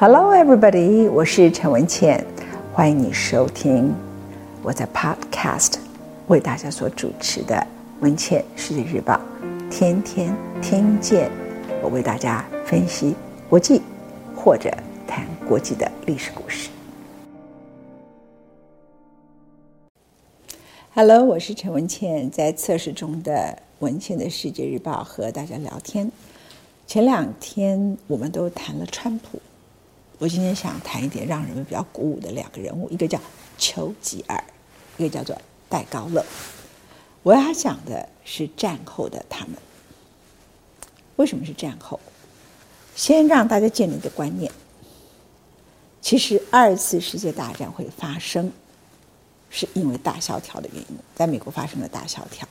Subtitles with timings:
[0.00, 1.10] Hello, everybody！
[1.10, 2.24] 我是陈文茜，
[2.72, 3.94] 欢迎你收听
[4.62, 5.74] 我在 Podcast
[6.28, 7.54] 为大家所主持的
[8.00, 9.20] 《文茜世界日报》，
[9.68, 11.30] 天天听见
[11.82, 13.14] 我为大家分析
[13.46, 13.82] 国际
[14.34, 14.74] 或者
[15.06, 16.70] 谈国际的历史故事。
[20.94, 23.32] Hello，我是陈文茜，在测试中的
[23.80, 26.10] 《文茜的世界日报》和大家聊天。
[26.86, 29.38] 前两天我们都谈了川普。
[30.20, 33.18] 我今天想谈一点让人们比较鼓舞的两个人物，一个叫
[33.56, 34.44] 丘吉尔，
[34.98, 35.34] 一个叫做
[35.66, 36.22] 戴高乐。
[37.22, 39.54] 我要讲的是战后的他们。
[41.16, 41.98] 为什么是战后？
[42.94, 44.52] 先让大家建立一个观念：
[46.02, 48.52] 其实二次世界大战会发生，
[49.48, 52.46] 是因为大萧条的原因，在美国发生了大萧条。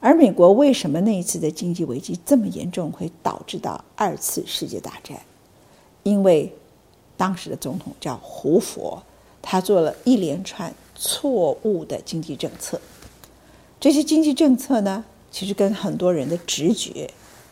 [0.00, 5.20] 而美国为什么那一次的经济危机这么严重，会导致到二次世界大战？
[6.02, 6.52] 因为
[7.16, 9.02] 当时的总统叫胡佛，
[9.40, 12.80] 他做了一连串错误的经济政策。
[13.80, 17.10] 这些经济政策呢，其实跟很多人的直觉，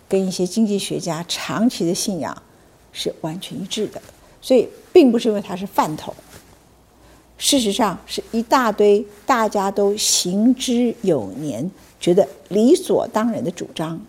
[0.08, 2.42] 跟一些经济学家长期的信仰
[2.92, 4.00] 是完全一致的。
[4.40, 6.12] 所以，并不是因为他是饭桶，
[7.38, 14.00] 事实上是一大堆大家都行之有年、觉得理所当然的主张，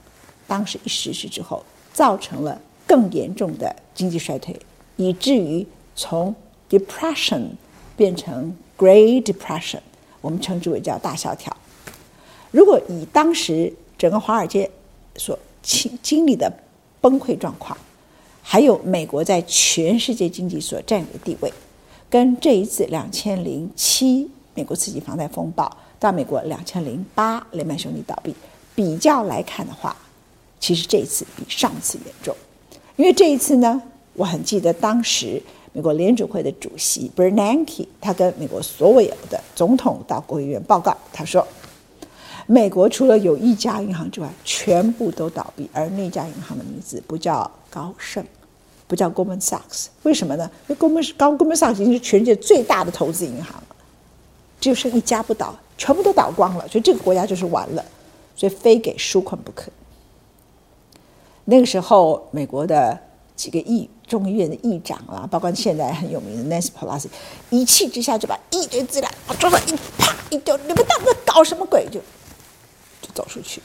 [0.47, 4.59] 当时一实施之后，造成了更严重的经济衰退。
[5.03, 6.33] 以至于从
[6.69, 7.49] depression
[7.97, 9.81] 变成 Great Depression，
[10.21, 11.55] 我们称之为叫大萧条。
[12.51, 14.71] 如果以当时整个华尔街
[15.17, 16.51] 所经经历的
[17.01, 17.77] 崩溃状况，
[18.41, 21.51] 还有美国在全世界经济所占有的地位，
[22.09, 28.33] 跟这一次两千零七美国次级房贷风暴到美国两千零八雷曼兄弟倒闭
[28.73, 29.95] 比较来看的话，
[30.59, 32.33] 其实这一次比上次严重，
[32.95, 33.81] 因为这一次呢。
[34.15, 35.41] 我很记得当时
[35.71, 41.47] 美国联准会的主席 Bernanke，他跟美国所有的总统到国会议院报告，他说，
[42.45, 48.23] 美国除了有一家银行之外，全部都倒闭，而那家银行的名字不叫高盛，
[48.87, 50.47] 不叫 Goldman Sachs，为什么呢？
[50.67, 53.75] 因为 Goldman 高 Goldman Sachs 已经是全世界最大的投资银行了，
[54.59, 57.83] 只有剩一家不倒，全部都倒光了，所以这个国家就是完了，
[58.35, 59.71] 所以非给纾困不可。
[61.45, 62.99] 那个时候，美国的。
[63.35, 67.07] 几个议众议院的议长啊，包括现在很有名的 Nancy Pelosi，
[67.49, 69.09] 一气之下就把一堆资料
[69.39, 71.87] 桌上一啪一丢，你们到底在搞什么鬼？
[71.91, 71.99] 就
[73.01, 73.59] 就走出去。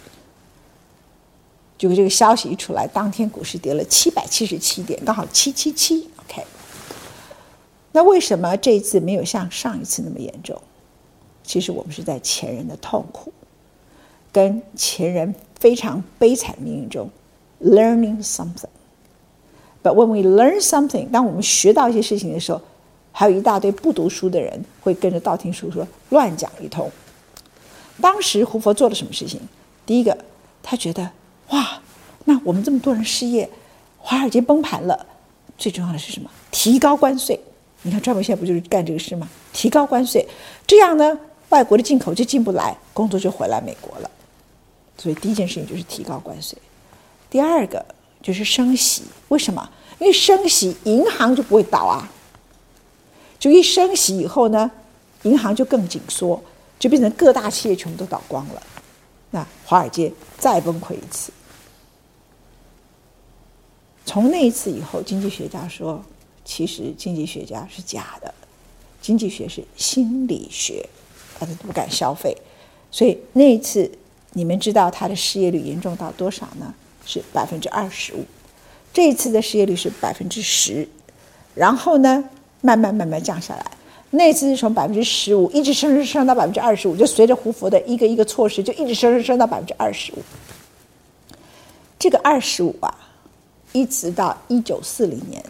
[1.76, 6.08] 结果这个消息一出来，当天股市跌了七百七十七点，刚好七七七。
[6.16, 6.42] OK，
[7.92, 10.58] 那为什么这一次没有像上一次那么严重？
[11.44, 13.30] 其实我们是在前人的痛苦
[14.32, 17.10] 跟前人非常悲惨命运中
[17.62, 18.70] learning something。
[19.92, 22.60] When we learn something，当我们学到一些事情的时候，
[23.12, 26.90] 还有一大堆不读书的人会跟着道听途说乱讲一通。
[28.00, 29.40] 当时胡佛做了什么事情？
[29.84, 30.16] 第一个，
[30.62, 31.10] 他觉得
[31.48, 31.80] 哇，
[32.24, 33.48] 那我们这么多人失业，
[33.98, 35.06] 华尔街崩盘了，
[35.56, 36.30] 最重要的是什么？
[36.50, 37.38] 提高关税。
[37.82, 39.28] 你看，川普现在不就是干这个事吗？
[39.52, 40.26] 提高关税，
[40.66, 41.18] 这样呢，
[41.48, 44.10] 外国的进口就进不来，工作就回来美国了。
[44.96, 46.56] 所以第一件事情就是提高关税。
[47.30, 47.84] 第二个。
[48.20, 49.70] 就是升息，为什么？
[49.98, 52.10] 因为升息，银行就不会倒啊。
[53.38, 54.70] 就一升息以后呢，
[55.22, 56.42] 银行就更紧缩，
[56.78, 58.62] 就变成各大企业全部都倒光了。
[59.30, 61.32] 那华尔街再崩溃一次。
[64.04, 66.02] 从那一次以后，经济学家说，
[66.44, 68.32] 其实经济学家是假的，
[69.02, 70.88] 经济学是心理学，
[71.38, 72.36] 大家都不敢消费。
[72.90, 73.90] 所以那一次，
[74.32, 76.74] 你们知道他的失业率严重到多少呢？
[77.04, 78.24] 是百分之二十五，
[78.98, 80.88] 这一次的失业率是百分之十，
[81.54, 82.24] 然后呢，
[82.62, 83.64] 慢慢慢慢降下来。
[84.10, 90.16] 那次是从百分之十五一直升升升到百分之二十五，就随着胡佛的一个一个措施，就一直升升升到百分之二十五。
[91.96, 92.92] 这个二十五啊，
[93.70, 95.40] 一直到一九四零年，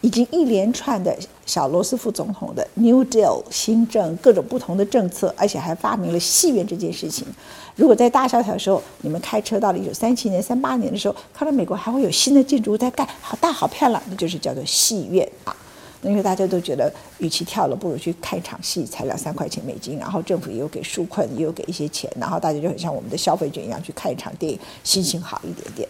[0.00, 7.26] 已经一连串的小罗斯福总统的 New Deal 新政，各种不同的政策，而且还发明了戏院这件事情。
[7.74, 15.54] 如果在大萧条的时候，你们开车到了一九三七年、三八年的时候，看到美国还会有新的建筑物在盖，好大好漂亮，那就是叫做戏院啊。
[16.00, 25.88] 那因为大家都觉得，与其跳楼，不如去看一场戏，才两三块钱美金，然后政府也有给纾困，也有给一些钱，然后大家就很像我们的消费者一样去看一场电影，心情好一点点。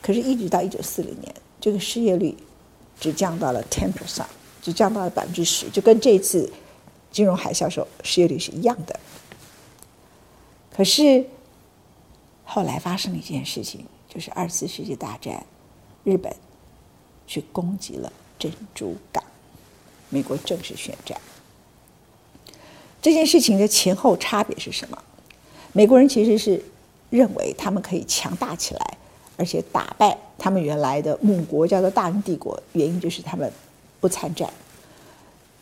[0.00, 2.34] 可是，一直到一九四零年，这个失业率
[2.98, 4.26] 只降到了 ten percent，
[4.62, 6.52] 只降到了百分之十，就跟这次
[7.10, 8.98] 金融海啸时候失业率是一样的。
[10.74, 11.26] 可是，
[12.44, 15.44] 后来发生了一件事情，就是二次世界大战，
[16.04, 16.34] 日本
[17.26, 19.22] 去攻击了珍珠港，
[20.10, 21.20] 美国正式宣战。
[23.00, 25.02] 这件事情的前后差别是什么？
[25.72, 26.64] 美国人其实是
[27.10, 28.95] 认为他们可以强大起来，
[29.36, 33.50] 而且打败他们原来的母国叫做大英帝国，原因就是他们
[34.00, 34.48] 不参战。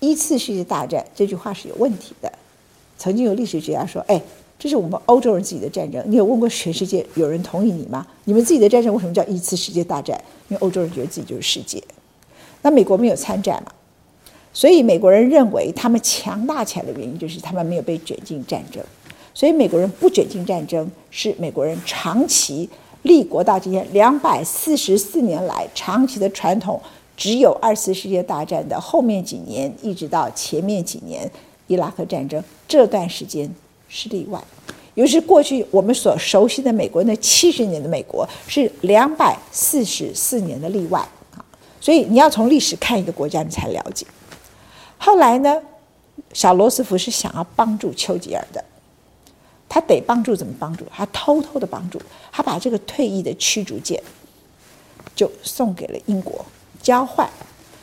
[0.01, 2.31] 一次世界大战这句话是有问题的。
[2.99, 4.21] 曾经有历史学家说：“哎，
[4.59, 6.03] 这是我们欧洲人自己的战争。
[6.07, 8.07] 你有问过全世界有人同意你吗？
[8.25, 10.17] 你们自己的战争为什么叫一次世界大战？
[10.49, 11.83] 因为欧洲人觉得自己就是世界。
[12.63, 13.73] 那美国没有参战嘛，
[14.53, 18.83] 所以美国人认为他们强大起来的原因就是他们没有被卷进战争。
[19.35, 22.69] 所以美国人不卷进战争是美国人长期
[23.05, 26.79] 立国到今天两百四十四年来长期的传统。
[27.17, 31.31] 只有二次世界大战的后面几年，一直到前面几年。”
[31.67, 33.49] 伊拉克战争这段时间
[33.89, 34.39] 是例外，
[34.95, 41.01] 尤其是过去我们所熟悉的美国那七十年的美国是两百四十四年的例外
[41.35, 41.41] 啊，
[41.81, 44.05] 所以你要从历史看一个国家，你才了解。
[44.99, 45.63] 后来呢，
[46.35, 48.63] 小罗斯福是想要帮助丘吉尔的，
[49.75, 50.87] 他得帮助怎么帮助？
[50.89, 52.01] 他偷偷的帮助，
[52.31, 54.01] 他把这个退役的驱逐舰
[55.17, 56.47] 就送给了英国
[56.81, 57.29] 交换。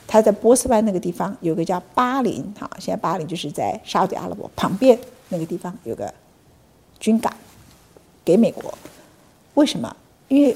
[0.07, 4.97] 他在波斯湾那个地方有个叫巴林，哈，现在巴林就是在沙特阿拉伯旁边
[5.27, 6.13] 那个地方有个
[6.97, 7.29] 军港，
[8.23, 8.73] 给美国。
[9.55, 9.93] 为什么？
[10.29, 10.55] 因为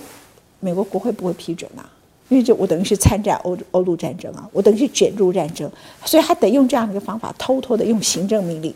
[0.62, 1.84] 美国国会不会批准呐？
[2.30, 5.70] 因为这我等于是参战欧欧陆战争啊，我等于是卷入战争，
[6.06, 8.74] 所以他得用这样的一个方法，偷偷的用行政命令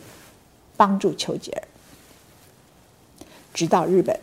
[0.76, 1.64] 帮助丘吉尔，
[3.54, 4.19] 直到日本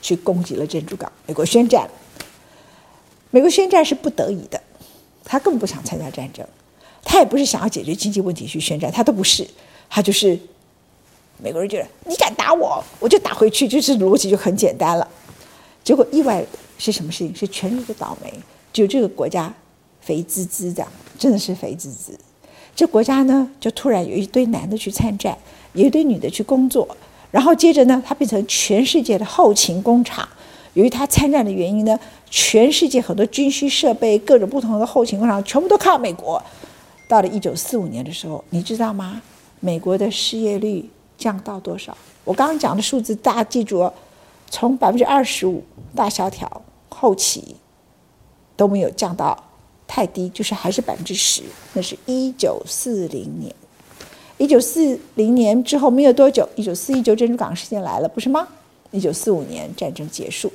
[0.00, 1.88] 去攻击了珍珠港，美国宣战。
[3.30, 4.60] 美国宣战是不得已的。
[5.24, 6.46] 他更不想参加战争，
[7.02, 9.48] 他也不是想要解决经济问题去宣战，他都不是，
[9.88, 10.38] 他就是
[11.38, 15.08] 美国人觉得你敢打我，我就打回去，就是逻辑就很简单了。
[15.82, 16.44] 结果意外
[16.76, 17.34] 是什么事情？
[17.34, 18.32] 是全世界倒霉，
[18.70, 19.52] 就这个国家
[20.02, 20.86] 肥滋滋的，
[21.18, 22.16] 真的是肥滋滋。
[22.76, 25.36] 这国家呢，就突然有一堆男的去参战，
[25.72, 26.86] 有一堆女的去工作，
[27.34, 30.28] 然后接着呢，它变成全世界的后勤工厂。
[30.74, 31.98] 由于它参战的原因呢，
[32.30, 36.40] 全世界很多军需设备、各种不同的后勤工厂全部都靠美国。
[37.08, 39.20] 到了一九四五年的时候，你知道吗？
[39.58, 40.88] 美国的失业率
[41.18, 41.96] 降到多少？
[42.22, 43.92] 我刚刚讲的数字大家记住哦，
[44.48, 47.56] 从百分之二十五大萧条后期
[48.54, 49.36] 都没有降到
[49.88, 51.42] 太低，就是还是百分之十。
[51.72, 53.52] 那是一九四零年，
[54.38, 58.48] 一九四零年之后没有多久，一九四一就珍珠港事件来了，不是吗？
[58.90, 60.52] 一九四五年战争结束，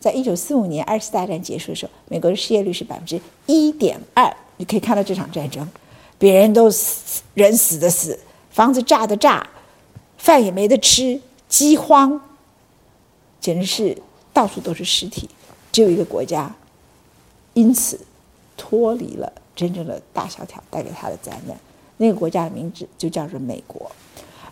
[0.00, 4.34] 在一九四五年二次大战结束的时候，美国的失业率是百分之一点二。
[4.56, 5.66] 你可以看到这场战争，
[6.18, 8.18] 别人都死，人死的死，
[8.50, 9.48] 房子炸的炸，
[10.18, 12.20] 饭也没得吃，饥荒，
[13.40, 13.96] 简直是
[14.32, 15.28] 到处都是尸体。
[15.70, 16.54] 只有一个国家，
[17.54, 17.98] 因此
[18.56, 21.56] 脱离了真正的大萧条带给他的灾难。
[21.98, 23.90] 那个国家的名字就叫做美国。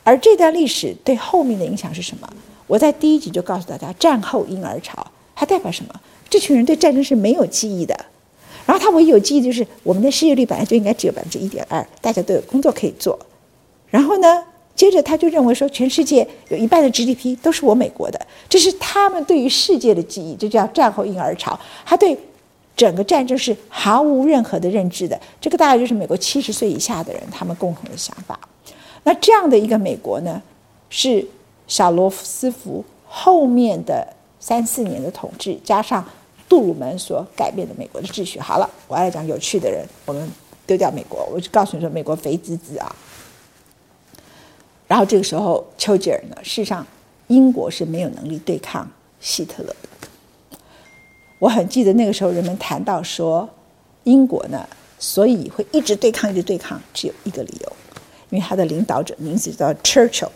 [0.02, 2.28] 而这段历史对后面的影响是什么？
[2.66, 5.94] 我在第一集就告诉大家，战后婴儿潮它代表什么？
[6.28, 8.06] 这群人对战争是没有记忆的，
[8.64, 13.18] 然后他唯一有记忆就是我们的失业率本来就应该只有百分之一点二，大家都有工作可以做。
[13.88, 14.44] 然后呢，
[14.76, 21.58] 接着他就认为说，全世界有一半的 GDP 都是我美国的，这是他们对于世界的记忆，这叫战后婴儿潮。
[21.84, 22.16] 他对
[22.80, 25.20] 整个战争是毫无任何的认知的。
[25.38, 28.40] 这个大概就是美国七十岁以下的人他们共同的想法。
[29.02, 30.40] 那这样的一个美国呢，
[30.88, 31.26] 是。
[31.70, 34.04] 小罗斯福后面的
[34.40, 36.04] 三四年的统治，加上
[36.48, 38.40] 杜鲁门所改变的美国的秩序。
[38.40, 40.28] 好了，我要来讲有趣的人，我们
[40.66, 42.96] 丢掉美国，我就告诉你说，美国肥滋滋啊。
[44.88, 46.84] 然后这个时候，丘吉尔呢，事实上
[47.28, 50.08] 英国是没有能力对抗希特勒的。
[51.40, 53.48] 我很记得那个时候，人们谈到说，
[54.04, 54.68] 英国呢，
[54.98, 57.72] 所以会一直对抗，一直对抗，只有一个理由，
[58.28, 60.28] 因为他的领导者名字叫 Churchill。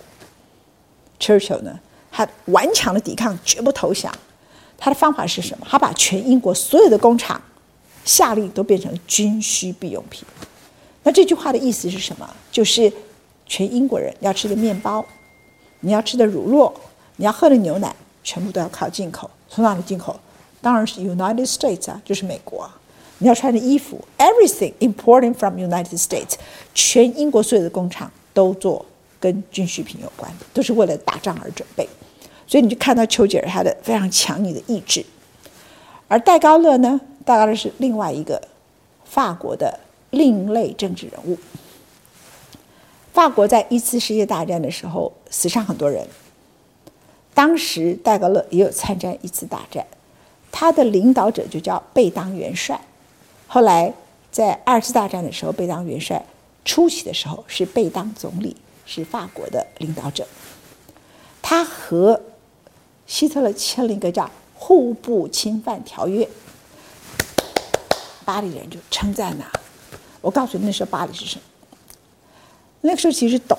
[1.21, 1.79] Churchill 呢，
[2.11, 4.11] 他顽强的抵抗，绝不投降。
[4.79, 5.67] 他的方法是什么？
[5.69, 7.41] 他把全英国所有的工厂
[8.07, 10.25] 下令都变成军需必用品。
[11.03, 12.29] 那这句话的意思是什么？
[12.51, 12.91] 就是
[13.47, 15.05] 全英国人要吃的面包，
[15.81, 16.73] 你要吃的乳酪，
[17.17, 19.31] 你要喝的牛奶，全部都要靠进口。
[19.51, 20.19] 从哪里进口？
[20.65, 22.69] 当然是 United States 啊，就是美国。
[23.19, 26.33] 你要穿的衣服，everything important from United States，
[26.75, 28.85] 全英国所有的工厂都做。
[29.21, 31.89] 跟军需品有关的，都是为了打仗而准备，
[32.47, 35.03] 所以你就看到丘吉尔他的非常强硬的意志，
[36.09, 38.39] 而戴高乐呢，戴高乐是另外一个
[39.07, 39.81] 法国的
[40.11, 41.39] 另类政治人物。
[43.15, 46.07] 法国在一次世界大战的时候死伤很多人，
[47.33, 49.87] 当时戴高乐也有参战一次大战，
[50.57, 52.81] 他的领导者就叫贝当元帅，
[53.49, 53.93] 后来
[54.31, 56.25] 在二次大战的时候，贝当元帅，
[56.65, 58.57] 初期的时候是贝当总理，
[58.87, 60.25] 是法国的领导者。
[61.43, 62.23] 他和
[63.05, 64.23] 希特勒签了一个叫
[64.55, 66.25] 《互不侵犯条约》，
[68.25, 69.47] 巴黎人就称赞呐。
[70.21, 71.43] 我告诉你，那时候巴黎是什么？
[72.83, 73.59] 那个时候其实懂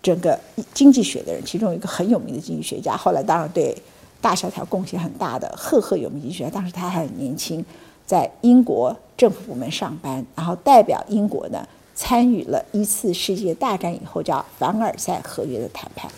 [0.00, 0.38] 整个
[0.72, 3.76] 经济学的人，其中一个很有名的经济学家，后来当然对
[4.20, 6.50] 大萧条贡献很大的赫赫有名经济学家。
[6.50, 7.64] 当时他还很年轻，
[8.06, 16.10] 在英国政府部门上班，然后代表英国呢参与了一次世界大战以后叫凡尔赛合约的谈判。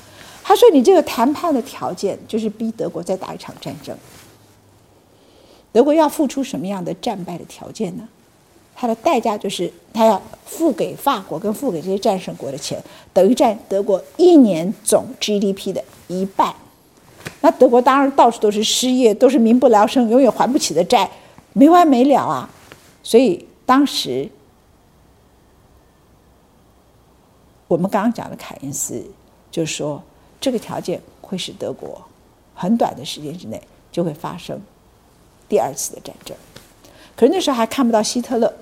[0.43, 3.95] 他说：“你这个谈判的条件就是逼德国再打一场战争。
[5.73, 8.09] 德国要付出什么样的战败的条件呢？”
[8.75, 16.55] 他的代价就是，他要付给法国跟付给这些战胜国的钱，等于占德国一年总 GDP 的一半。
[17.41, 21.11] 那德国当然到处都是失业，都是民不聊生，永远还不起的债，
[21.53, 22.49] 没完没了啊！
[23.03, 24.29] 所以当时
[27.67, 29.05] 我们刚刚讲的凯恩斯
[29.51, 30.03] 就是说，
[30.41, 32.03] 这个条件会使德国
[32.55, 33.61] 很短的时间之内
[33.93, 34.61] 就会发生
[35.49, 36.37] 第二次的战争。
[37.15, 38.53] 可是那时候还看不到希特勒。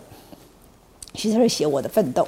[1.14, 2.23] 希特勒写《我的奋斗》，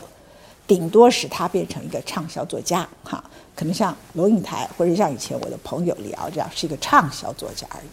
[0.68, 3.24] 顶多使他变成一个畅销作家，哈，
[3.56, 7.88] 可能像龙应台或者像以前我的朋友李敖这样是一个畅销作家而已。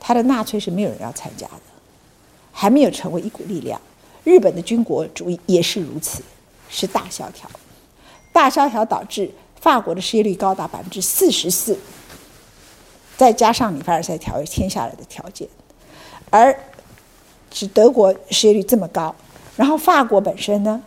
[0.00, 1.60] 他的纳粹是没有人要参加的，
[2.50, 3.78] 还没有成为一股力量。
[4.24, 6.22] 日本的军国主义也是如此，
[6.70, 7.48] 是大萧条，
[8.32, 11.78] 大萧条导致法国的失业率高达百分之四十四，
[13.16, 15.46] 再加上你凡尔赛条约签下来的条件，
[16.30, 16.58] 而
[17.52, 19.14] 使德国失业率这么高。
[19.56, 20.80] 然后法国本身呢，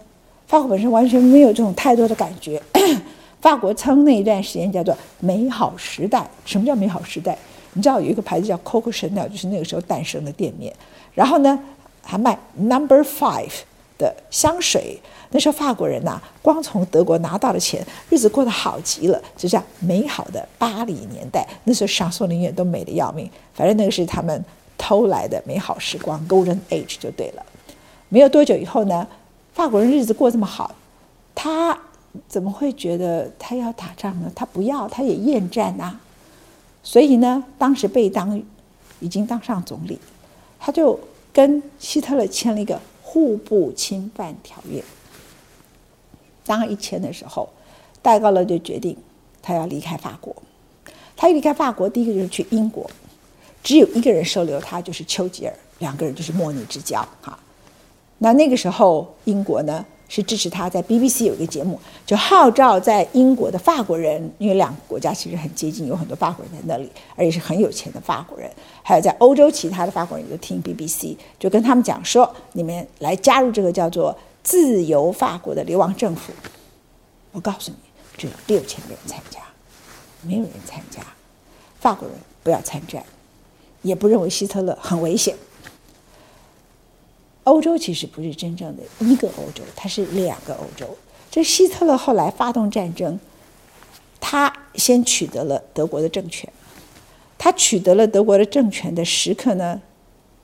[0.51, 2.62] 法国本身完全没有这种太多的感觉。
[3.39, 6.29] 法国称那一段时间叫做美好时代。
[6.43, 7.38] 什么叫美好时代？
[7.72, 10.75] 你知道有一个牌子叫 Coco Chanel，就是那个时候诞生的店面。
[11.13, 11.58] 然后呢，
[12.03, 13.62] 还卖 Number Five
[13.98, 15.00] 的香水。
[15.29, 21.48] 那时候法国人呐、光从德国拿到了钱，日子过得好极了，就这样美好的巴黎年代。
[21.63, 24.43] 那时候香榭丽舍都美得要命，反正那个是他们
[24.77, 27.46] 偷来的美好时光，Golden Age 就对了。
[28.10, 29.08] 没有多久以后呢，
[29.53, 30.74] 法国人日子过这么好，
[31.36, 31.77] 他
[32.27, 34.31] 怎么会觉得他要打仗呢？
[34.36, 36.00] 他不要，他也厌战呐。
[36.84, 38.41] 所以呢，当时贝当
[39.00, 40.00] 已经当上总理，
[40.60, 41.00] 他就
[41.31, 44.84] 跟希特勒签了一个互不侵犯条约。
[46.46, 47.48] 当一签的时候，
[48.01, 48.98] 戴高乐就决定
[49.41, 50.36] 他要离开法国。
[51.15, 52.89] 他一离开法国，第一个就是去英国，
[53.62, 57.38] 只有一个人收留他，就是丘吉尔，两个人就是莫逆之交哈。
[58.23, 68.47] 那那个时候，英国呢是支持他，在 BBC 有一个节目，就号召在英国的法国人，因为两个国家其实很接近，有很多法国人在那里，而且是很有钱的法国人，
[68.83, 76.31] 还有在欧洲其他的法国人都听 BBC，就跟他们讲说，你们来加入这个叫做自由法国的流亡政府。
[77.31, 77.77] 我告诉你，
[78.15, 79.39] 只有六千个人参加，
[80.21, 81.01] 没有人参加，
[81.79, 83.03] 法国人不要参战，
[83.81, 85.35] 也不认为希特勒很危险。
[87.43, 90.86] 欧洲其实不是真正的一个欧洲，它是两个欧洲。
[91.29, 93.19] 这希特勒后来发动战争，
[94.19, 96.51] 他先取得了德国的政权。
[97.38, 99.81] 他取得了德国的政权的时刻呢，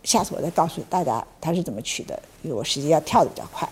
[0.04, 3.70] 下次我再告诉大家他是怎么取的，因为我时间要跳的比较快。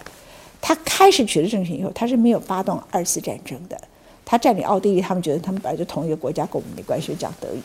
[0.61, 3.79] 他开始取得政权以后，他是没有发动二次战争的。
[4.23, 7.61] 他占领奥地利，他们觉得他们本来就同一个国家，跟我们没关系，讲德语。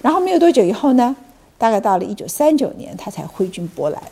[0.00, 1.14] 然后没有多久以后呢，
[1.58, 4.02] 大概到了一九三九年，他才挥军波兰。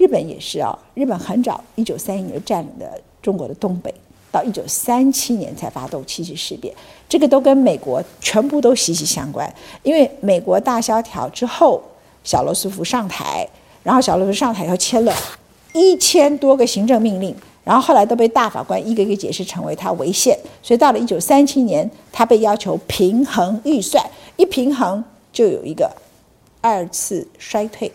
[0.00, 2.86] 日本也是啊，日本很早，一九三一年占领了
[3.20, 3.94] 中国的东北，
[4.32, 6.74] 到一九三七年才发动七七事变，
[7.06, 9.54] 这个都跟美国全部都息息相关。
[9.82, 11.82] 因为美国大萧条之后，
[12.24, 13.46] 小罗斯福上台，
[13.82, 15.14] 然后小罗斯福上台以后签了
[15.74, 24.02] 一千多个行政命令，然后后来都被大法官一个一个解释成为他违宪，所以到了一九三七年，他被要求平衡预算，
[24.38, 25.94] 一平衡就有一个
[26.62, 27.92] 二次衰退。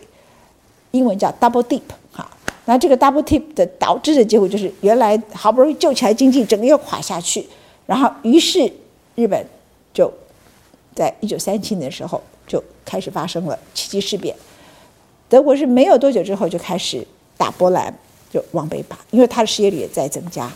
[0.92, 2.28] 英文叫 double dip，哈，
[2.64, 7.46] 那这个 double dip 的导致的结果就是，原来好不容易救起来经济，整个又垮下去。
[7.86, 8.72] 然后，于是
[9.14, 9.46] 日本
[9.92, 10.12] 就
[10.94, 14.34] 在一九三七年的时候就开始发生了七七事变。
[15.28, 17.92] 德国是没有多久之后就开始打波兰，
[18.32, 20.50] 就往北打，因为它的失业率也在增加，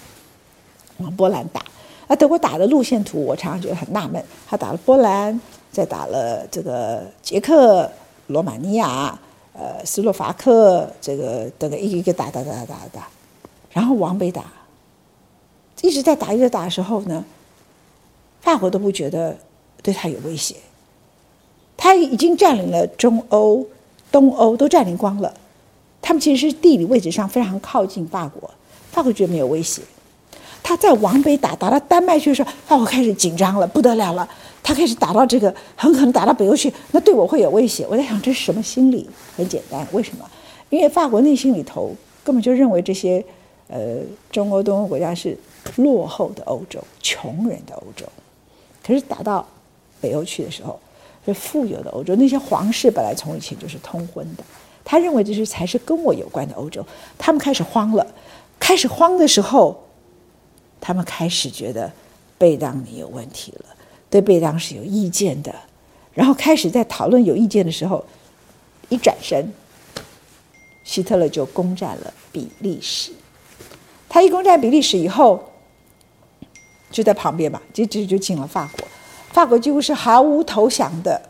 [0.98, 1.62] 往波兰打。
[2.08, 7.88] 那德国打的路线图，我常常觉得很纳闷，他打了波兰，再打了这个捷克、
[8.26, 9.16] 罗马尼亚。
[9.60, 13.08] 呃，斯洛伐克这个等等一个一个打打打打打打，
[13.70, 14.44] 然后往北打，
[15.82, 17.22] 一直在打一直打的时候呢，
[18.40, 19.36] 法国都不觉得
[19.82, 20.56] 对他有威胁，
[21.76, 23.66] 他已经占领了中欧、
[24.10, 25.34] 东欧都占领光了，
[26.00, 28.50] 他们其实是地理位置上非常靠近法国，
[28.90, 29.82] 法国觉得没有威胁。
[30.62, 34.26] 他在往北打，打到丹麦去的时候，法国开始紧张了，不得了了。
[34.62, 37.86] 他开始打到这个，很可能打到北欧去，那对我会有威胁。
[37.88, 39.08] 我在想，这是什么心理？
[39.36, 40.28] 很简单，为什么？
[40.68, 43.24] 因为法国内心里头根本就认为这些，
[43.68, 43.98] 呃，
[44.30, 45.36] 中欧、东欧国家是
[45.76, 48.06] 落后的欧洲、穷人的欧洲。
[48.84, 49.46] 可是打到
[50.00, 50.78] 北欧去的时候，
[51.24, 52.14] 是富有的欧洲。
[52.16, 54.44] 那些皇室本来从以前就是通婚的，
[54.84, 56.84] 他认为这是才是跟我有关的欧洲。
[57.18, 58.06] 他们开始慌了，
[58.58, 59.84] 开始慌的时候，
[60.80, 61.90] 他们开始觉得
[62.38, 63.64] 贝当尼有问题了。
[64.10, 65.54] 对贝当是有意见的，
[66.12, 68.04] 然后开始在讨论有意见的时候，
[68.88, 69.52] 一转身，
[70.82, 73.12] 希特勒就攻占了比利时。
[74.08, 75.52] 他一攻占比利时以后，
[76.90, 78.88] 就在旁边嘛，就就就进了法国。
[79.32, 81.22] 法国几乎是毫无投降的，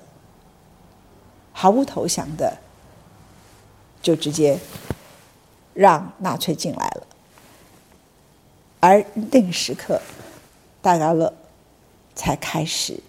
[1.53, 2.57] 毫无投降的，
[4.01, 4.59] 就直接
[5.75, 7.07] 让纳粹进来了。
[8.81, 10.01] 而那个时刻，
[10.81, 11.35] 戴高乐。
[12.21, 13.01] 才开始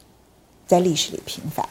[0.66, 1.68] 在历史里平反。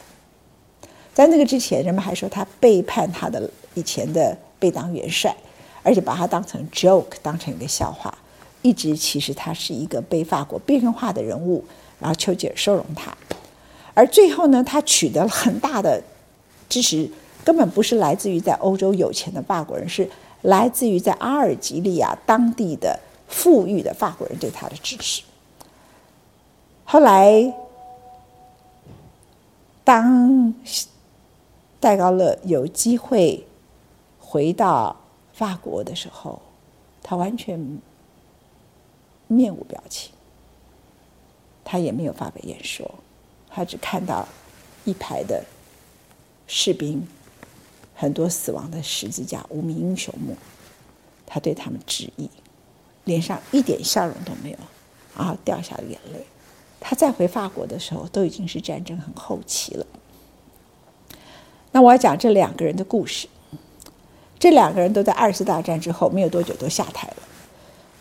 [1.11, 5.35] 在那个之前，人们还说他背叛他的以前的贝当元帅，
[5.81, 8.15] 而且把他当成 joke，当成一个笑话。
[8.61, 11.65] 一直其实他是一个被法国边缘化的人物，
[11.99, 13.11] 然后丘吉尔收容他。
[13.95, 15.99] 而最后呢，他取得了很大的
[16.69, 17.09] 支持，
[17.43, 20.07] 根本不是来自于在欧洲有钱的法国人，是
[20.43, 25.23] 来自于在阿尔及利亚当地的富裕的法国人对他的支持。
[26.91, 27.53] 后来，
[29.85, 30.53] 当
[31.79, 33.47] 戴高乐有机会
[34.19, 34.97] 回到
[35.31, 36.41] 法国的时候，
[37.01, 37.79] 他完全
[39.29, 40.11] 面无表情，
[41.63, 42.93] 他也没有发表演说，
[43.49, 44.27] 他只看到
[44.83, 45.45] 一排的
[46.45, 47.07] 士兵，
[47.95, 50.35] 很多死亡的十字架、无名英雄墓，
[51.25, 52.29] 他对他们致意，
[53.05, 54.57] 脸上一点笑容都没有，
[55.15, 56.25] 然后掉下了眼泪。
[56.81, 59.85] 他再回法国的时候，都已经是战争很后期了。
[61.71, 63.29] 那我要讲这两个人的故事。
[64.37, 67.17] 这两个人都在二次大战之后没有多久都下台了。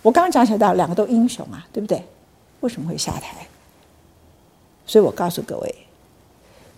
[0.00, 2.02] 我刚刚讲起到两个都英雄啊，对不对？
[2.60, 3.46] 为什么会下台？
[4.86, 5.74] 所以我告诉各位，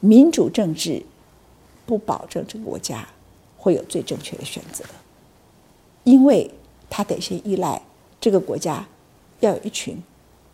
[0.00, 1.02] 民主政治
[1.86, 3.06] 不保证这个国家
[3.56, 4.84] 会有最正确的选择，
[6.02, 6.50] 因为
[6.90, 7.80] 他得先依赖
[8.20, 8.84] 这个国家
[9.38, 10.02] 要有一群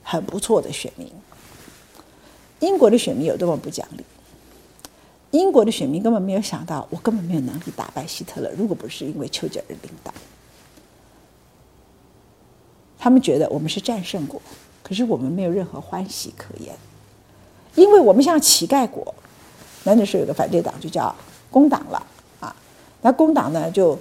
[0.02, 1.10] 很不错的选民。
[2.60, 4.04] 英国的选民有多么不讲理？
[5.30, 8.50] 英国的选民根本没有想到，我根本没有能力打败希特勒。
[8.56, 10.12] 如果不是因为丘吉尔领导，
[12.98, 14.40] 他们觉得我们是战胜国，
[14.82, 16.74] 可是我们没有任何欢喜可言，
[17.74, 19.14] 因为我们像乞丐国。
[19.84, 21.14] 那那时候有个反对党就叫
[21.50, 22.06] 工党了
[22.40, 22.54] 啊，
[23.02, 23.98] 那工党呢就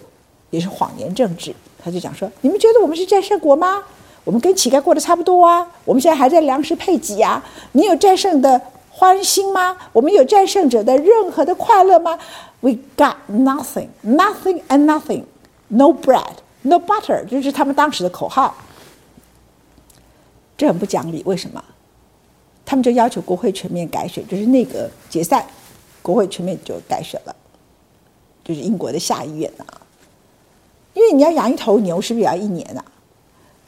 [0.50, 3.84] 也是谎言政治，他就讲说：你们觉得我们是战胜国吗？
[4.28, 5.66] 我们跟乞丐过得差不多啊！
[5.86, 7.42] 我们现在还在粮食配给啊！
[7.72, 8.62] 你有战胜的
[8.92, 9.78] 欢欣吗？
[9.94, 12.20] 我们有战胜者的任何的快乐吗
[12.60, 15.24] ？We got nothing, nothing and nothing,
[15.70, 18.54] no bread, no butter，就是他们当时的口号。
[20.58, 21.64] 这很不讲理，为什么？
[22.66, 25.46] 他们就要求国会全面改选，就是内阁解散，
[26.02, 27.34] 国会全面就改选了，
[28.44, 29.64] 就是英国的下议院啊。
[30.94, 32.84] 因为你要养一头牛，是不是也要一年啊？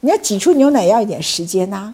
[0.01, 1.93] 你要挤出牛奶要一点时间呐、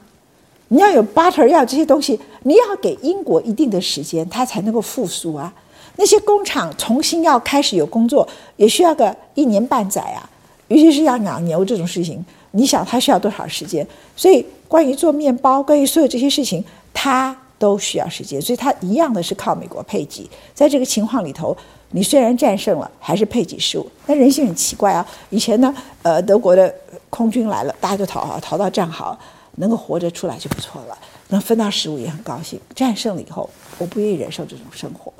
[0.69, 5.53] 你要有 butter，要这些东西，你要给英国一定的时间，它才能够复苏啊。
[5.97, 10.29] 那些工厂重新要开始有工作，也需要个一年半载啊。
[10.67, 13.87] 尤其是要养牛这种事情，你想它需要多少时间？
[14.15, 16.63] 所以关于做面包，关于所有这些事情，
[16.93, 18.41] 它都需要时间。
[18.41, 20.29] 所以它一样的是靠美国配给。
[20.53, 21.55] 在这个情况里头，
[21.91, 23.89] 你虽然战胜了，还是配给食物。
[24.07, 25.05] 那人性很奇怪啊。
[25.29, 26.73] 以前呢，呃，德国的。
[27.07, 29.17] 空军来了，大家都逃啊，逃到战壕，
[29.55, 30.97] 能够活着出来就不错了。
[31.29, 32.59] 能分到食物也很高兴。
[32.73, 35.13] 战胜了以后，我不愿意忍受这种生活。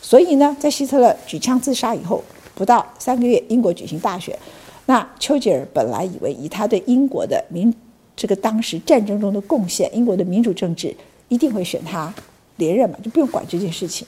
[0.00, 2.22] 所以呢，在希特勒举枪自杀以后，
[2.54, 4.38] 不到三个月，英国举行大选。
[4.86, 7.74] 那丘吉尔本来以为以他对英国的民
[8.14, 10.94] 这个当时战争中的贡献，英国的民主政治
[11.26, 12.14] 一定会选他
[12.58, 14.06] 连任嘛，就不用管这件事情。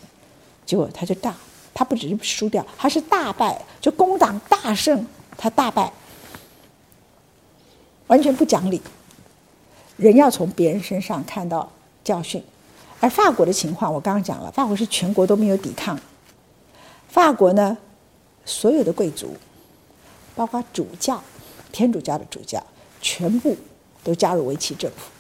[0.64, 1.35] 结果他就大，
[1.75, 5.07] 他不只是输掉，他是大败，就工党大胜，
[5.37, 5.93] 他大败。
[8.09, 8.81] 完全不讲理，
[9.97, 11.71] 人要从别人身上看到
[12.05, 12.43] 教训。
[13.01, 15.99] 而法国的情况，我刚刚讲了，法国是全国都没有抵抗。
[17.09, 17.77] 法国呢，
[18.45, 19.35] 所有的贵族，
[20.37, 21.23] 包括主教、
[21.73, 22.63] 天主教的主教，
[23.01, 23.57] 全部
[24.05, 25.11] 都加入维奇政府，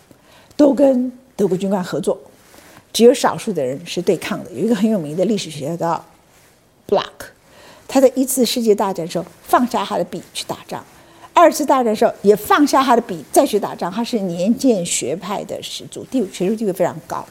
[0.56, 2.18] 都跟德国军官合作。
[2.92, 4.52] 只有少数的人是对抗的。
[4.52, 6.04] 有一个很有名的历史学家叫
[6.86, 7.30] Block，，
[7.88, 10.84] 他在一次世界大战的时候放下他的笔去打仗，
[11.32, 13.90] 二次大战的时候也放下他的笔再去打仗。
[13.90, 17.24] 他是年鉴学派的始祖，地学术地位非常高。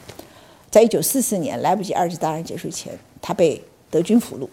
[0.70, 4.48] 在一九四四年，来不及二次大战结束前，他被德军俘虏。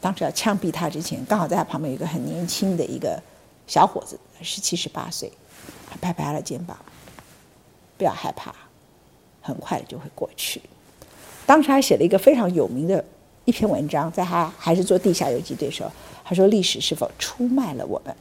[0.00, 3.22] 当时要枪毙他之前，刚好在他旁边有一个很年轻的一个
[3.66, 5.30] 小伙子，十七十八岁，
[5.88, 6.76] 他拍拍他的肩膀，
[7.96, 8.52] 不要害怕，
[9.40, 10.60] 很快就会过去。
[11.46, 13.04] 当时还写了一个非常有名的。
[13.44, 15.90] 一篇文章，在他还是做地下游击队时候，
[16.24, 18.14] 他说：“历史是否出卖了我们？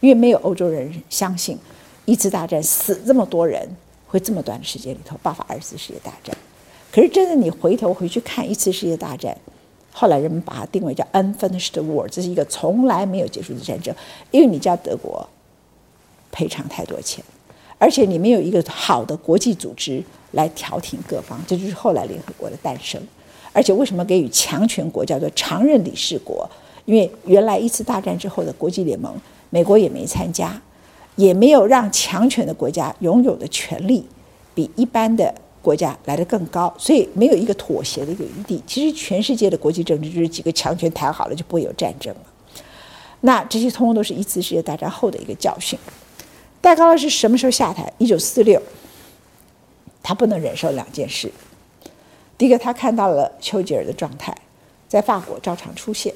[0.00, 1.56] 因为没有欧洲人相信
[2.04, 3.68] 一次大战死这么多人
[4.06, 6.36] 会这么短的时间里头爆发二次世界大战。
[6.92, 9.36] 可是真的，你回头回去看一次世界大战，
[9.92, 13.94] 后来人们把它定为叫 unfinished war，这是一个从来没有结束的战争，
[14.32, 15.26] 因为你叫德国
[16.32, 17.24] 赔偿太多钱，
[17.78, 23.00] 而且你没有一个好的国际组织来调停各方，这就是后来联合国的诞生。”
[23.56, 26.46] 而且为什么给予强权国叫做常任理事国？
[26.84, 30.60] 因为原来一次大战之后的国际联盟，美国也没参加，
[31.14, 34.06] 也没有让强权的国家拥有的权利
[34.54, 38.62] 比一般的国家来得更高，所以没有一个妥协的一个余地。
[38.66, 42.20] 其实全世界的国际政治就是几个强权谈好了就不会有战争了。
[43.22, 45.78] 那这些通通都是一次世界大战后的一个教训。
[46.60, 47.90] 戴高乐是什么时候下台？
[47.96, 48.60] 一九四六，
[50.02, 51.32] 他不能忍受两件事。
[52.38, 54.36] 第一个，他看到了丘吉尔的状态，
[54.88, 56.12] 在法国照常出现，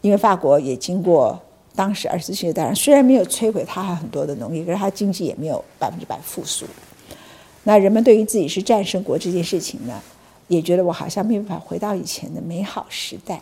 [0.00, 1.40] 因为法国也经过
[1.76, 6.66] 当时二次世界大战，虽然没有摧毁他还很多的农业，可是他经济也没有百分之百复苏。
[7.62, 10.02] 那人们对于自己是战胜国这件事情呢，
[10.48, 13.40] 也觉得我好像没办法回到以前的美好时代。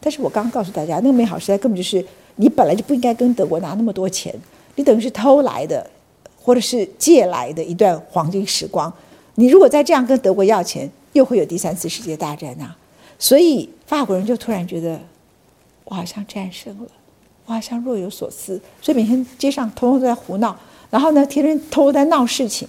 [0.00, 2.04] 但是我刚告诉大家，那个美好时代根本就是
[2.36, 4.34] 你本来就不应该跟德国拿那么多钱，
[4.74, 5.88] 你等于是偷来的，
[6.38, 8.92] 或者是借来的一段黄金时光。
[9.36, 12.74] 你如果再这样跟德国要钱，又会有第三次世界大战呐、
[13.18, 15.00] 所以法国人就突然觉得，
[15.84, 16.88] 我好像战胜了，
[17.46, 20.58] 我好像若有所思，所以每天街上通通都在胡闹，
[20.90, 22.68] 然后呢，天天偷偷在闹事情。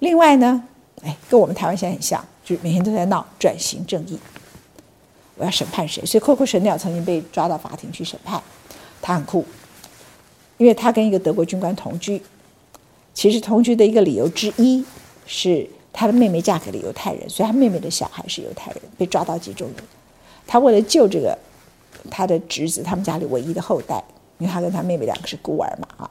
[0.00, 0.62] 另外呢，
[1.02, 4.18] 哎，跟我们台湾现在很像，就是每天都在闹转型正义，
[5.36, 6.04] 我要审判谁？
[6.04, 8.42] 所以 Coco Chanel 曾经被抓到法庭去审判，
[9.00, 9.44] 他很酷，
[10.58, 12.20] 因为他跟一个德国军官同居，
[13.14, 14.84] 其实同居的一个理由之一
[15.26, 15.66] 是。
[15.92, 19.74] 他的妹妹嫁给了犹太人，所以他妹妹的小孩是犹太人，被抓到集中营。
[20.46, 21.36] 他为了救这个
[22.10, 24.02] 他的侄子，他们家里唯一的后代，
[24.38, 26.10] 因为他跟他妹妹两个是孤儿嘛啊，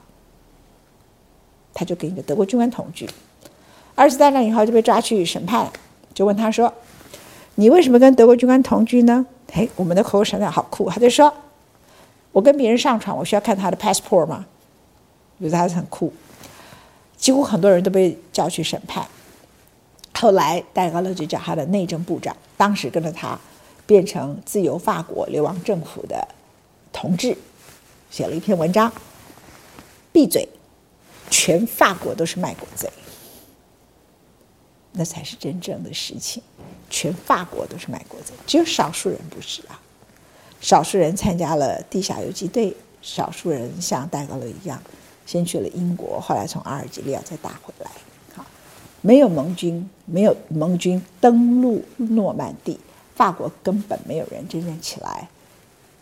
[1.73, 3.09] 他就跟一个德国军官同居。
[3.95, 5.69] 二次大战以后就被抓去审判，
[6.13, 6.73] 就问他说
[7.55, 11.33] ：“你为什么跟德国军官同居呢？”哎，我们的口口声声好酷，他就说
[12.31, 14.45] ：“我跟别人上床，我需要看他的 passport 吗？”
[15.41, 16.13] 觉得他是很酷。
[17.17, 19.05] 几乎很多人都被叫去审判。
[20.21, 23.35] 后来，戴高乐就叫他的内政部长，当时跟着他
[23.87, 26.27] 变成自由法国流亡政府的
[26.93, 27.35] 同志，
[28.11, 28.93] 写了一篇文章
[30.13, 30.47] ：“闭嘴，
[31.31, 32.87] 全法国都是卖国贼。”
[34.93, 36.43] 那才是真正的实情，
[36.87, 39.81] 全法国都是卖国贼，只有少数人不是啊。
[40.59, 44.79] 少数人参加了地下游击队，少数人像戴高乐一样，
[45.25, 47.89] 先去了英国，后来从阿尔及利亚再打回来。
[49.01, 52.79] 没有盟军，没有盟军登陆诺曼底，
[53.15, 55.27] 法国根本没有人真正起来，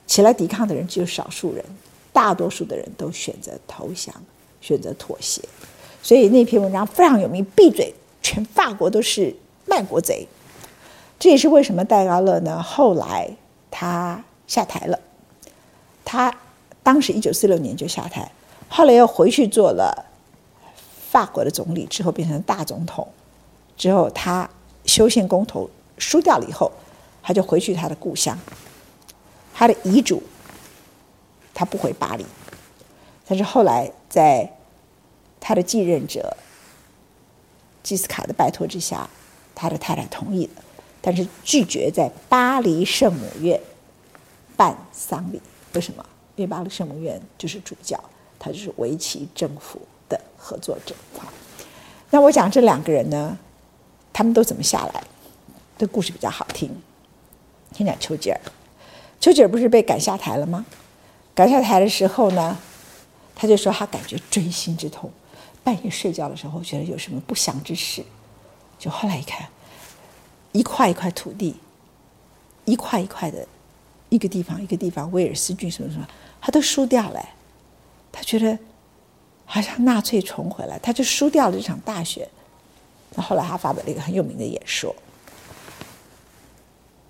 [0.06, 1.64] 起来抵抗的人只有少数人，
[2.12, 4.14] 大多数的人都选择投降，
[4.60, 5.42] 选择妥协。
[6.04, 9.34] 所以那篇文章非常有名，闭嘴，全法国都是
[9.66, 10.28] 卖国贼。
[11.18, 12.62] 这也是为什么戴高乐呢？
[12.62, 13.30] 后来
[13.72, 15.00] 他下台了，
[16.04, 16.34] 他
[16.84, 18.32] 当时一九四六年就下台，
[18.68, 20.06] 后来又回去做了。
[21.10, 23.08] 法国的总理之后变成大总统，
[23.76, 24.48] 之后他
[24.86, 25.68] 修宪公投
[25.98, 26.72] 输掉了以后，
[27.24, 28.38] 他就回去他的故乡。
[29.54, 30.22] 他的遗嘱，
[31.54, 32.26] 他不回巴黎，
[33.28, 34.50] 但是后来在
[35.40, 36.38] 他的继任者
[37.84, 39.10] 基斯卡的拜托之下，
[39.54, 40.64] 他的太太同意了，
[41.02, 43.60] 但是拒绝在巴黎圣母院
[44.56, 45.42] 办丧礼。
[45.74, 46.06] 为什么？
[46.36, 48.02] 因为巴黎圣母院就是主教，
[48.38, 49.82] 他就是维奇政府
[50.40, 51.28] 合作者，好，
[52.10, 53.38] 那我讲这两个人呢，
[54.14, 55.04] 他们都怎么下来？
[55.78, 56.82] 这故事比较好听。
[57.76, 58.42] 先讲丘吉尔，
[59.20, 60.66] 丘吉尔不是被赶下台了吗？
[61.36, 62.58] 赶下台的时候呢，
[63.36, 65.12] 他就说他感觉锥心之痛，
[65.64, 68.04] 半夜睡觉的时候觉得有什么不祥之事，
[68.80, 69.48] 就后来一看，
[70.54, 71.58] 一块一块土地，
[72.66, 73.46] 一块一块的，
[74.10, 76.08] 一个地方一个地方，威尔斯郡什么什么，
[76.42, 77.30] 他都输掉了，
[78.12, 78.58] 他觉得。
[79.52, 82.28] 好像纳粹重回来，他就输掉了这场大选。
[83.16, 84.96] 那后来他发表了一个很有名的演说，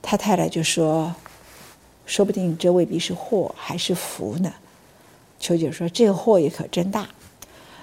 [0.02, 1.14] 他太太就说
[2.08, 4.54] ：“说不定这未必是祸还是福呢。
[5.38, 7.06] 丘吉尔说：“这个祸也可真大。”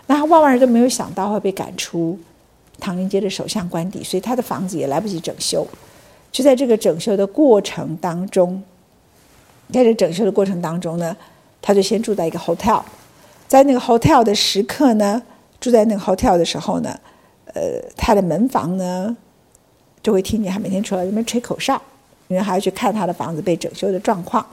[0.09, 2.19] 那他万万人都没有想到会被赶出
[2.81, 5.67] 唐宁街的首相官邸，所以他的房子也来不及整修。
[6.33, 8.63] 就在这个整修的过程当中，
[9.71, 11.15] 在这整修的过程当中呢，
[11.61, 12.83] 他就先住在一个 hotel，
[13.47, 15.23] 在那个 hotel 的时刻呢，
[15.61, 16.99] 住在那个 hotel 的时候呢，
[17.55, 19.17] 呃，他的门房呢
[20.03, 21.81] 就会听见他每天出来那边吹口哨，
[22.29, 24.45] 因为还要去看他的房子被整修的状况。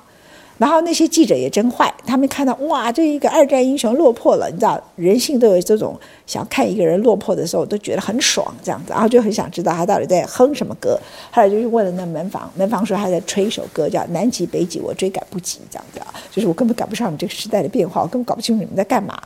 [0.59, 10.97] 然后那些记者也真坏，他们看到哇，这一个二战英雄落魄了，你知道，人性都有这种想看一个人落魄的时候，都觉得很爽这样子，然后就很想知道他到底在哼什么歌。
[11.31, 19.19] 后来就去问了那门房，门房说他在吹一首歌，叫《南极北极我追赶不及》这样子啊，就是我根本赶不上你这个时代的变化，我根本搞不清楚你们在干嘛。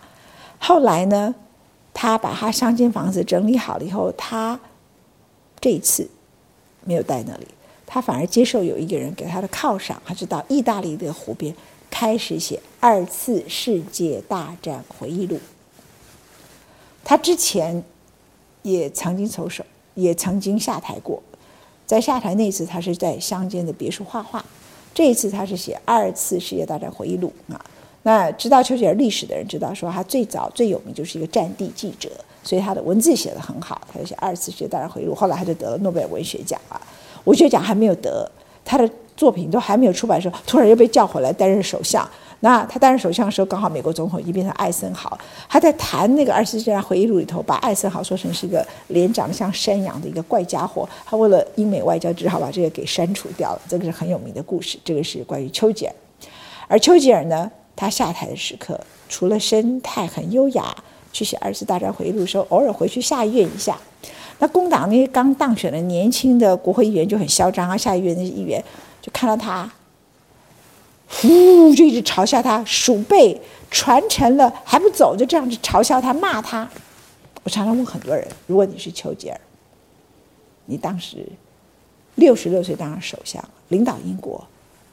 [0.59, 1.35] 后来呢，
[1.93, 4.57] 他把他三间房子整理好了以后，他
[5.59, 6.09] 这一次
[6.85, 7.45] 没有待那里。
[7.89, 11.55] 他反而接受有一个人给他的犒赏，他就到意大利的湖边
[11.89, 15.39] 开始写二次世界大战回忆录。
[17.03, 17.81] 他之前
[18.61, 19.63] 也曾经走手，
[19.95, 21.23] 也曾经下台过，
[21.85, 24.43] 在下台那次，他是在乡间的别墅画画。
[24.93, 27.65] 这一次他是写二次世界大战回忆录啊。
[28.03, 32.09] 那知道丘吉尔历史的人知道，说他最早最有名就是一个战地记者，
[32.43, 33.79] 所以他的文字写得很好。
[33.93, 36.81] 他就写二次世界大战回忆录，后来他就得了诺贝尔文学奖啊。
[37.27, 38.29] 文学奖还没有得，
[38.63, 42.09] 他的作品都还没有出版的时候，突然又被叫回来担任首相。
[42.39, 45.17] 那他担任首相的时候，刚好美国总统已经变成艾森豪。
[45.49, 50.87] 他在谈那个二次世界大战回忆录里头，把艾森豪说成是一个脸长得像山羊的一个怪家伙。
[51.05, 53.61] 他为了英美外交，只好把这个给删除掉了。
[53.67, 55.93] 这个是很有名的故事，这个是关于丘吉尔。
[56.69, 60.73] 而丘吉尔呢，他下台的时刻，除了生态很优雅，
[61.11, 63.77] 去写二次大战回忆录的时候，偶尔回去下院一下。
[64.39, 68.63] 那工党那些刚当选的年轻的国会议员就很嚣张啊，下议院那些议员
[69.01, 69.71] 就看到他，
[71.07, 76.69] 呼，就一直嘲笑他，鼠辈传承了还不走，就这样子嘲笑他骂他。
[77.43, 79.39] 我常常问很多人：如果你是丘吉尔，
[80.65, 81.25] 你当时
[82.15, 84.45] 六十六岁当上首相，领导英国，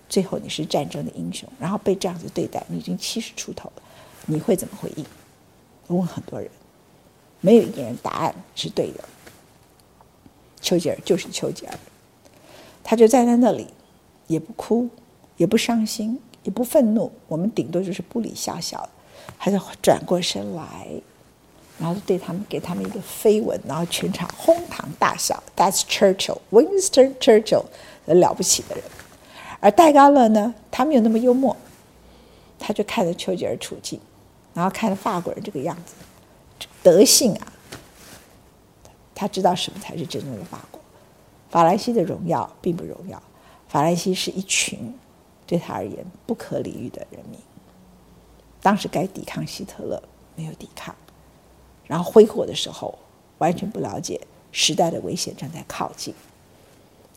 [0.09, 3.83] 最后你是战争的英雄，然后被这样子对待，你已经七十出头了，
[4.27, 5.05] 你会怎么回应？
[5.89, 6.49] 我问很多人，
[7.41, 9.05] 没有一个人答案是对的。
[10.65, 11.79] 丘吉尔就是丘吉尔，
[12.83, 13.67] 他就站在那里，
[14.29, 14.89] 也不哭，
[15.37, 17.13] 也不伤心，也不愤怒。
[17.29, 18.89] 我们顶多就是不理笑笑，
[19.37, 20.89] 还是转过身来，
[21.79, 25.43] 然后对他们给他们一个飞吻，然后全场哄堂大笑。
[25.55, 27.65] That's Churchill，Winston Churchill，
[28.07, 28.85] 了不起的人。
[29.61, 31.55] 而戴高乐呢，他没有那么幽默，
[32.59, 34.01] 他就看着丘吉尔处境，
[34.55, 35.93] 然后看着法国人这个样子，
[36.59, 37.53] 这德性啊。
[39.15, 40.81] 他知道什么才是真正的法国，
[41.49, 43.23] 法兰西的荣耀并不荣耀，
[43.69, 44.93] 法兰西是一群
[45.47, 47.39] 对他而言不可理喻的人民。
[48.61, 50.03] 当时该抵抗希特勒
[50.35, 50.95] 没有抵抗，
[51.87, 52.99] 然后挥霍的时候
[53.39, 54.21] 完全不了解
[54.53, 56.15] 时代的危险正在靠近，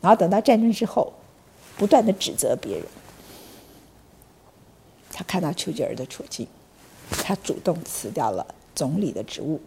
[0.01, 1.13] 然后等到战争之后
[1.77, 2.85] 不断的指责别人。
[5.11, 6.47] 他看到丘吉尔的处境，
[7.09, 9.59] 他主动辞掉了总理的职务。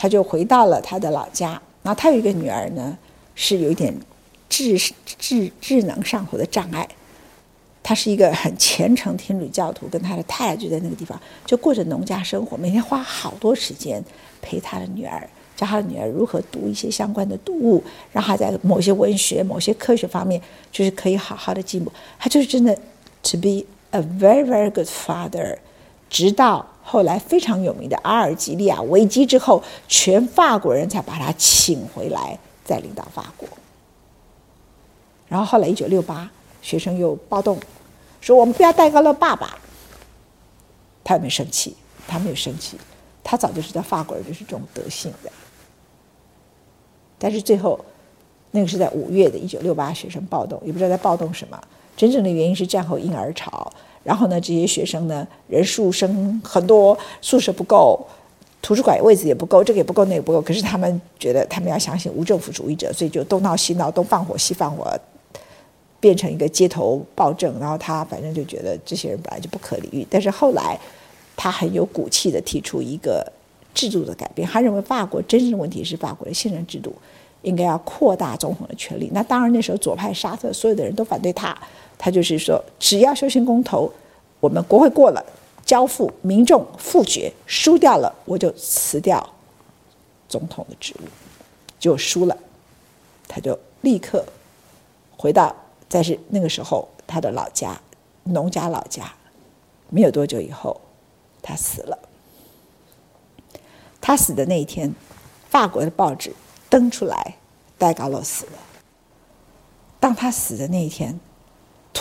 [0.00, 1.50] 他就回到了他的老家，
[1.82, 2.96] 然后他有一个女儿呢，
[3.34, 3.94] 是有一点
[4.48, 6.88] 智智智能上头的障碍。
[7.82, 14.02] 他是一个很虔诚天主教徒，跟他的太太就在那个地方，就过着农家生活，每天花好多时间
[14.40, 20.40] 陪他的女儿，教他的女儿如何读一些相关的读物，让他在某些文学、某些科学方面
[20.72, 21.92] 就是可以好好的进步。
[22.18, 22.74] 他就是真的
[23.22, 25.58] to be a very very good father，
[26.10, 26.66] 直到。
[26.82, 33.48] 后来非常有名的阿尔及利亚危机之后，全法国人才把他请回来，再领导法国。
[35.28, 36.28] 然后后来一九六八，
[36.62, 37.56] 学生又暴动，
[38.20, 39.56] 说我们不要戴高乐爸爸。
[41.04, 41.76] 他有没有生气，
[42.08, 42.76] 他没有生气，
[43.22, 45.30] 他早就知道法国人就是这种德性的。
[47.20, 47.78] 但是最后，
[48.50, 51.62] 那个是在五月的一九六八学生暴动，也不知道在暴动什么，
[51.96, 53.72] 真正的原因是战后婴儿潮。
[54.02, 58.00] 然后呢，这些学生呢，人数生很多，宿舍不够，
[58.62, 60.40] 图书馆位置也不够，这个也不够，那个不够。
[60.40, 64.90] 可是他们觉得他们要相信无政府主义者，所以就东闹西闹，东放火西放火，
[66.00, 67.60] 变成一个街头暴政。
[67.60, 70.06] 然后他反正就觉得这些人本来就不可理喻。
[70.08, 70.78] 但是后来
[71.36, 73.30] 他很有骨气地提出一个
[73.74, 76.94] 制度的改变，他认为法国真正的问题是法国的宪政制度
[77.42, 79.10] 应该要扩大总统的权力。
[79.12, 81.54] 那当然那时候左派沙特所有的人都反对他。
[82.02, 83.92] 他就是说，只要修宪公投，
[84.40, 85.22] 我们国会过了，
[85.66, 89.34] 交付民众复决，输掉了我就辞掉
[90.26, 91.04] 总统的职务，
[91.78, 92.34] 就输了，
[93.28, 94.24] 他就立刻
[95.18, 95.54] 回到，
[95.90, 97.78] 在是那个时候，他的老家，
[98.24, 99.12] 农家老家。
[99.90, 100.80] 没有多久以后，
[101.42, 101.98] 他死了。
[104.00, 104.94] 他死的那一天，
[105.50, 106.32] 法国的报纸
[106.70, 107.36] 登出来，
[107.76, 108.52] 戴高乐死了。
[109.98, 111.20] 当他死的那一天，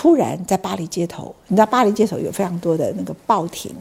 [0.02, 3.76] 突然在巴黎街头，你知道巴黎街头有非常多的那个报亭，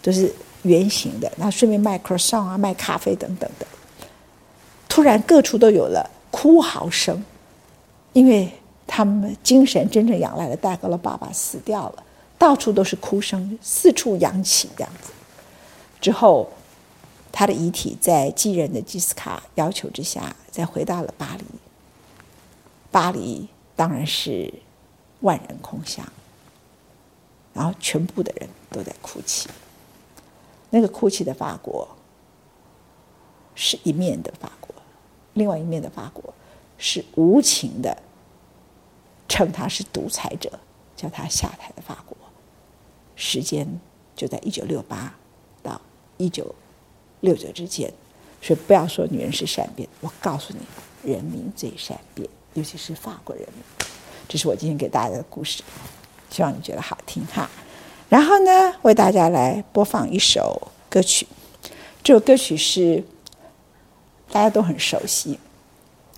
[0.00, 3.66] 都是圆形的，然后顺便卖 croissant 啊，卖咖啡等等的。
[4.88, 7.22] 突然各处都有了哭嚎声，
[8.14, 8.50] 因为
[8.86, 12.02] 他们精神真正仰赖的戴高乐爸爸死掉了。
[12.38, 15.12] 到处都是哭声，四处扬起这样子。
[16.00, 16.48] 之后，
[17.30, 21.44] 他的遗体在继任的吉斯卡要求之下，再回到了巴黎。
[22.90, 23.46] 巴黎
[23.76, 24.50] 当然是
[25.20, 26.06] 万人空巷，
[27.52, 29.48] 然后全部的人都在哭泣。
[30.70, 31.88] 那个哭泣的法国，
[33.54, 34.74] 是一面的法国，
[35.34, 36.32] 另外一面的法国
[36.78, 38.02] 是无情的
[39.28, 40.58] 称他是独裁者，
[40.96, 42.16] 叫他下台的法国。
[43.16, 43.80] 时间
[44.16, 45.14] 就在一九六八
[45.62, 45.80] 到
[46.16, 46.54] 一九
[47.20, 47.92] 六九之间，
[48.40, 53.89] 所以不要说女人是善变，我告诉你，人民最善变，尤其是法国人民。
[54.30, 55.60] 这是我今天给大家的故事，
[56.30, 57.50] 希望你觉得好听哈。
[58.08, 61.26] 然后呢，为大家来播放一首歌曲，
[62.04, 63.02] 这首歌曲是
[64.30, 65.40] 大家都很熟悉，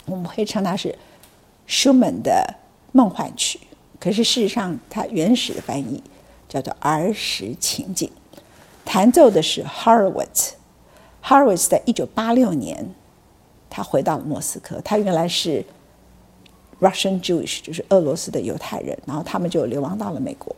[0.05, 0.99] 我们可以称它是
[1.67, 2.57] 舒曼的
[2.93, 3.59] 梦幻曲，
[3.99, 6.03] 可是事实上它原始的翻译。
[6.51, 8.11] 叫做儿时情景，
[8.85, 10.51] 弹奏的是 Horowitz。
[11.25, 12.95] Horowitz 在一九八六年，
[13.71, 14.79] 他回到了莫斯科。
[14.85, 15.65] 他原来是
[16.83, 20.55] Russian Jewish，就是俄罗斯的犹太人，然后他们就流亡到了美国。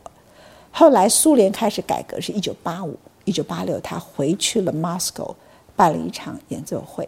[0.71, 5.35] 后来苏联开始改革，是一九八五、一九八六，他回去了 Moscow，
[5.75, 7.07] 办了一场演奏会，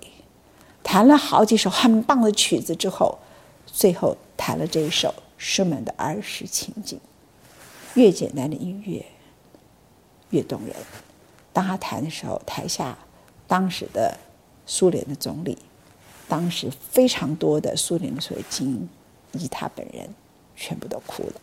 [0.83, 3.17] 弹了好几首很棒的曲子之后，
[3.65, 6.99] 最后弹了这一首舒曼的儿时情景。
[7.95, 9.03] 越简单的音乐
[10.29, 10.75] 越动人。
[11.51, 12.95] 当他弹的时候，台下
[13.47, 14.15] 当时的
[14.67, 15.57] 苏联的总理，
[16.27, 18.89] 当时非常多的苏联的所谓精英
[19.37, 20.13] 以他本人，
[20.55, 21.41] 全部都哭了。